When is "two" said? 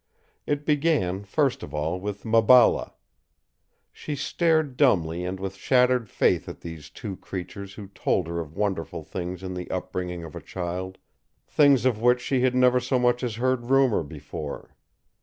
6.89-7.15